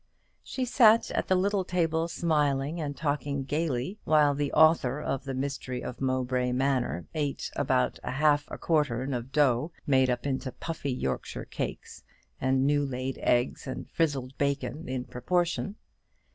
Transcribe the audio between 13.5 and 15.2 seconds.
and frizzled bacon in